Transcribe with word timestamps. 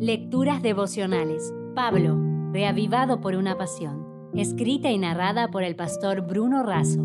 Lecturas 0.00 0.62
devocionales. 0.62 1.52
Pablo, 1.74 2.16
reavivado 2.52 3.20
por 3.20 3.34
una 3.34 3.58
pasión. 3.58 4.06
Escrita 4.32 4.92
y 4.92 4.98
narrada 4.98 5.48
por 5.48 5.64
el 5.64 5.74
pastor 5.74 6.20
Bruno 6.20 6.62
Razo. 6.62 7.04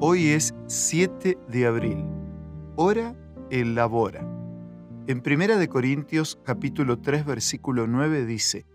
Hoy 0.00 0.26
es 0.26 0.54
7 0.66 1.38
de 1.48 1.66
abril. 1.66 2.04
Hora 2.76 3.16
elabora. 3.48 4.20
En 5.06 5.22
1 5.24 5.56
de 5.56 5.68
Corintios 5.70 6.38
capítulo 6.44 7.00
3 7.00 7.24
versículo 7.24 7.86
9 7.86 8.26
dice: 8.26 8.66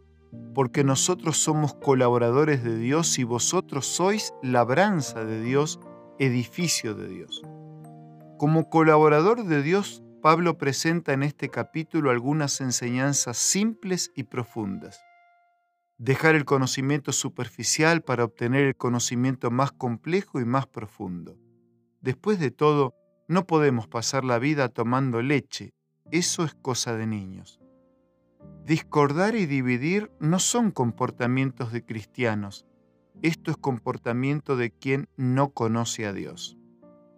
Porque 0.55 0.83
nosotros 0.83 1.37
somos 1.37 1.75
colaboradores 1.75 2.63
de 2.63 2.79
Dios 2.79 3.19
y 3.19 3.25
vosotros 3.25 3.85
sois 3.85 4.33
labranza 4.41 5.23
de 5.23 5.39
Dios, 5.39 5.79
edificio 6.17 6.95
de 6.95 7.07
Dios. 7.09 7.43
Como 8.39 8.71
colaborador 8.71 9.45
de 9.45 9.61
Dios, 9.61 10.02
Pablo 10.23 10.57
presenta 10.57 11.11
en 11.11 11.21
este 11.21 11.49
capítulo 11.49 12.09
algunas 12.09 12.61
enseñanzas 12.61 13.35
simples 13.35 14.09
y 14.15 14.23
profundas. 14.23 15.03
Dejar 15.97 16.35
el 16.35 16.45
conocimiento 16.45 17.11
superficial 17.11 18.03
para 18.03 18.23
obtener 18.23 18.65
el 18.65 18.77
conocimiento 18.77 19.51
más 19.51 19.73
complejo 19.73 20.39
y 20.39 20.45
más 20.45 20.65
profundo. 20.65 21.37
Después 21.99 22.39
de 22.39 22.51
todo, 22.51 22.95
no 23.27 23.45
podemos 23.45 23.89
pasar 23.89 24.23
la 24.23 24.39
vida 24.39 24.69
tomando 24.69 25.21
leche, 25.21 25.73
eso 26.09 26.45
es 26.45 26.53
cosa 26.53 26.95
de 26.95 27.05
niños. 27.05 27.59
Discordar 28.65 29.35
y 29.35 29.45
dividir 29.45 30.09
no 30.21 30.39
son 30.39 30.71
comportamientos 30.71 31.73
de 31.73 31.83
cristianos, 31.83 32.65
esto 33.21 33.51
es 33.51 33.57
comportamiento 33.57 34.55
de 34.55 34.71
quien 34.71 35.09
no 35.17 35.49
conoce 35.49 36.05
a 36.05 36.13
Dios 36.13 36.57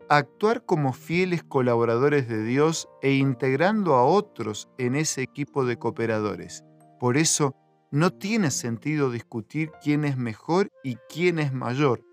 actuar 0.09 0.65
como 0.65 0.93
fieles 0.93 1.43
colaboradores 1.43 2.27
de 2.27 2.43
Dios 2.43 2.87
e 3.01 3.13
integrando 3.13 3.95
a 3.95 4.05
otros 4.05 4.69
en 4.77 4.95
ese 4.95 5.21
equipo 5.21 5.65
de 5.65 5.77
cooperadores. 5.77 6.63
Por 6.99 7.17
eso, 7.17 7.55
no 7.91 8.11
tiene 8.11 8.51
sentido 8.51 9.11
discutir 9.11 9.71
quién 9.81 10.05
es 10.05 10.17
mejor 10.17 10.69
y 10.83 10.97
quién 11.09 11.39
es 11.39 11.53
mayor, 11.53 12.03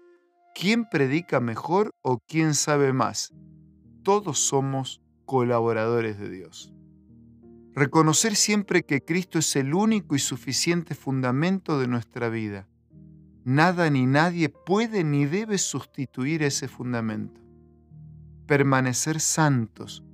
quién 0.55 0.89
predica 0.89 1.41
mejor 1.41 1.93
o 2.03 2.19
quién 2.27 2.55
sabe 2.55 2.93
más. 2.93 3.33
Todos 4.03 4.39
somos 4.39 5.01
colaboradores 5.25 6.19
de 6.19 6.31
Dios. 6.31 6.73
Reconocer 7.75 8.37
siempre 8.37 8.83
que 8.83 9.01
Cristo 9.01 9.39
es 9.39 9.57
el 9.57 9.75
único 9.75 10.15
y 10.15 10.19
suficiente 10.19 10.95
fundamento 10.95 11.81
de 11.81 11.89
nuestra 11.89 12.29
vida. 12.29 12.69
Nada 13.45 13.89
ni 13.91 14.07
nadie 14.07 14.51
puede 14.51 15.05
ni 15.05 15.25
debe 15.25 15.59
sustituir 15.59 16.43
ese 16.43 16.69
fundamento 16.69 17.42
permanecer 18.47 19.21
santos, 19.21 20.05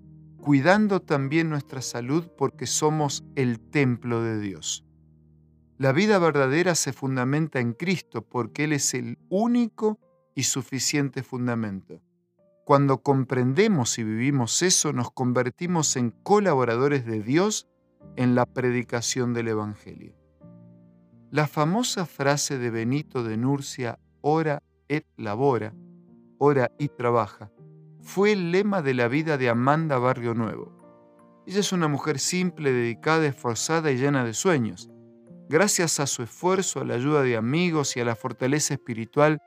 cuidando 0.40 1.00
también 1.00 1.50
nuestra 1.50 1.82
salud 1.82 2.28
porque 2.36 2.66
somos 2.66 3.24
el 3.34 3.60
templo 3.60 4.22
de 4.22 4.40
Dios. 4.40 4.84
La 5.76 5.92
vida 5.92 6.18
verdadera 6.18 6.74
se 6.74 6.92
fundamenta 6.92 7.60
en 7.60 7.72
Cristo 7.72 8.22
porque 8.22 8.64
Él 8.64 8.72
es 8.72 8.94
el 8.94 9.18
único 9.28 9.98
y 10.34 10.44
suficiente 10.44 11.22
fundamento. 11.22 12.00
Cuando 12.64 13.02
comprendemos 13.02 13.98
y 13.98 14.04
vivimos 14.04 14.62
eso, 14.62 14.92
nos 14.92 15.10
convertimos 15.10 15.96
en 15.96 16.10
colaboradores 16.10 17.06
de 17.06 17.22
Dios 17.22 17.68
en 18.16 18.34
la 18.34 18.44
predicación 18.44 19.34
del 19.34 19.48
Evangelio. 19.48 20.14
La 21.30 21.46
famosa 21.46 22.06
frase 22.06 22.58
de 22.58 22.70
Benito 22.70 23.22
de 23.22 23.36
Nurcia, 23.36 23.98
ora 24.20 24.62
et 24.88 25.06
labora, 25.16 25.74
ora 26.38 26.70
y 26.78 26.88
trabaja, 26.88 27.50
fue 28.08 28.32
el 28.32 28.52
lema 28.52 28.80
de 28.80 28.94
la 28.94 29.06
vida 29.06 29.36
de 29.36 29.50
Amanda 29.50 29.98
Barrio 29.98 30.32
Nuevo. 30.32 30.72
Ella 31.46 31.60
es 31.60 31.72
una 31.72 31.88
mujer 31.88 32.18
simple, 32.18 32.72
dedicada, 32.72 33.26
esforzada 33.26 33.92
y 33.92 33.98
llena 33.98 34.24
de 34.24 34.32
sueños. 34.32 34.88
Gracias 35.50 36.00
a 36.00 36.06
su 36.06 36.22
esfuerzo, 36.22 36.80
a 36.80 36.86
la 36.86 36.94
ayuda 36.94 37.20
de 37.22 37.36
amigos 37.36 37.98
y 37.98 38.00
a 38.00 38.06
la 38.06 38.16
fortaleza 38.16 38.72
espiritual, 38.72 39.40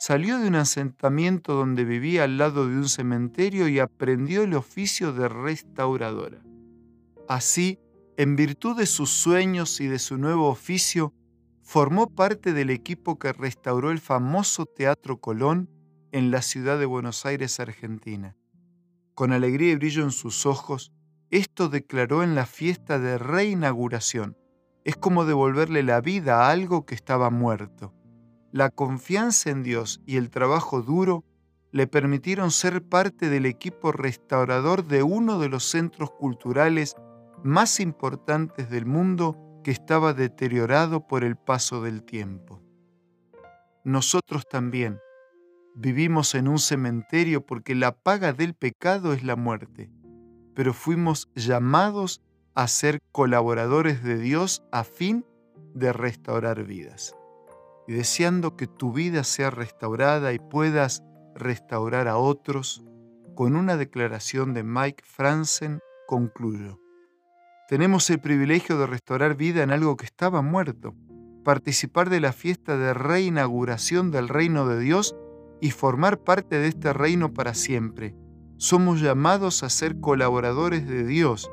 salió 0.00 0.40
de 0.40 0.48
un 0.48 0.56
asentamiento 0.56 1.54
donde 1.54 1.84
vivía 1.84 2.24
al 2.24 2.38
lado 2.38 2.68
de 2.68 2.74
un 2.74 2.88
cementerio 2.88 3.68
y 3.68 3.78
aprendió 3.78 4.42
el 4.42 4.54
oficio 4.54 5.12
de 5.12 5.28
restauradora. 5.28 6.42
Así, 7.28 7.78
en 8.16 8.34
virtud 8.34 8.76
de 8.76 8.86
sus 8.86 9.10
sueños 9.10 9.80
y 9.80 9.86
de 9.86 10.00
su 10.00 10.18
nuevo 10.18 10.48
oficio, 10.48 11.14
formó 11.62 12.12
parte 12.12 12.52
del 12.52 12.70
equipo 12.70 13.16
que 13.16 13.32
restauró 13.32 13.92
el 13.92 14.00
famoso 14.00 14.66
Teatro 14.66 15.20
Colón 15.20 15.70
en 16.12 16.30
la 16.30 16.42
ciudad 16.42 16.78
de 16.78 16.86
Buenos 16.86 17.26
Aires, 17.26 17.60
Argentina. 17.60 18.36
Con 19.14 19.32
alegría 19.32 19.72
y 19.72 19.76
brillo 19.76 20.02
en 20.02 20.10
sus 20.10 20.46
ojos, 20.46 20.92
esto 21.30 21.68
declaró 21.68 22.22
en 22.22 22.34
la 22.34 22.46
fiesta 22.46 22.98
de 22.98 23.18
reinauguración. 23.18 24.36
Es 24.84 24.96
como 24.96 25.24
devolverle 25.24 25.82
la 25.82 26.00
vida 26.00 26.42
a 26.42 26.50
algo 26.50 26.86
que 26.86 26.94
estaba 26.94 27.30
muerto. 27.30 27.92
La 28.52 28.70
confianza 28.70 29.50
en 29.50 29.62
Dios 29.62 30.00
y 30.06 30.16
el 30.16 30.30
trabajo 30.30 30.80
duro 30.80 31.24
le 31.70 31.86
permitieron 31.86 32.50
ser 32.50 32.82
parte 32.82 33.28
del 33.28 33.44
equipo 33.44 33.92
restaurador 33.92 34.86
de 34.86 35.02
uno 35.02 35.38
de 35.38 35.50
los 35.50 35.64
centros 35.64 36.10
culturales 36.12 36.96
más 37.44 37.80
importantes 37.80 38.70
del 38.70 38.86
mundo 38.86 39.36
que 39.62 39.70
estaba 39.70 40.14
deteriorado 40.14 41.06
por 41.06 41.24
el 41.24 41.36
paso 41.36 41.82
del 41.82 42.02
tiempo. 42.02 42.62
Nosotros 43.84 44.46
también, 44.48 44.98
Vivimos 45.80 46.34
en 46.34 46.48
un 46.48 46.58
cementerio 46.58 47.46
porque 47.46 47.76
la 47.76 47.92
paga 47.92 48.32
del 48.32 48.54
pecado 48.54 49.12
es 49.12 49.22
la 49.22 49.36
muerte, 49.36 49.92
pero 50.52 50.74
fuimos 50.74 51.30
llamados 51.36 52.20
a 52.56 52.66
ser 52.66 52.98
colaboradores 53.12 54.02
de 54.02 54.18
Dios 54.18 54.64
a 54.72 54.82
fin 54.82 55.24
de 55.74 55.92
restaurar 55.92 56.64
vidas. 56.64 57.14
Y 57.86 57.92
deseando 57.92 58.56
que 58.56 58.66
tu 58.66 58.92
vida 58.92 59.22
sea 59.22 59.50
restaurada 59.50 60.32
y 60.32 60.40
puedas 60.40 61.04
restaurar 61.36 62.08
a 62.08 62.16
otros, 62.16 62.82
con 63.36 63.54
una 63.54 63.76
declaración 63.76 64.54
de 64.54 64.64
Mike 64.64 65.04
Franzen 65.06 65.78
concluyo. 66.08 66.80
Tenemos 67.68 68.10
el 68.10 68.18
privilegio 68.18 68.78
de 68.78 68.88
restaurar 68.88 69.36
vida 69.36 69.62
en 69.62 69.70
algo 69.70 69.96
que 69.96 70.06
estaba 70.06 70.42
muerto, 70.42 70.96
participar 71.44 72.10
de 72.10 72.18
la 72.18 72.32
fiesta 72.32 72.76
de 72.76 72.94
reinauguración 72.94 74.10
del 74.10 74.26
reino 74.26 74.66
de 74.66 74.80
Dios 74.80 75.14
y 75.60 75.70
formar 75.70 76.18
parte 76.18 76.58
de 76.58 76.68
este 76.68 76.92
reino 76.92 77.32
para 77.32 77.54
siempre. 77.54 78.14
Somos 78.56 79.00
llamados 79.00 79.62
a 79.62 79.68
ser 79.68 80.00
colaboradores 80.00 80.88
de 80.88 81.04
Dios 81.04 81.50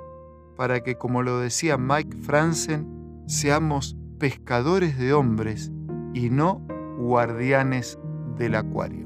para 0.58 0.82
que, 0.82 0.96
como 0.96 1.22
lo 1.22 1.40
decía 1.40 1.78
Mike 1.78 2.18
Franzen, 2.18 3.24
seamos 3.28 3.96
pescadores 4.20 4.98
de 4.98 5.14
hombres 5.14 5.72
y 6.14 6.30
no 6.30 6.66
guardianes 6.98 8.00
del 8.38 8.56
acuario. 8.56 9.06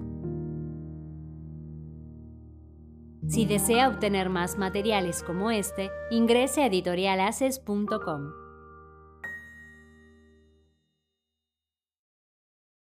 Si 3.28 3.46
desea 3.46 3.90
obtener 3.90 4.30
más 4.30 4.58
materiales 4.58 5.24
como 5.24 5.52
este, 5.52 5.92
ingrese 6.10 6.64
a 6.64 6.68
editorialaces.com. 6.68 8.49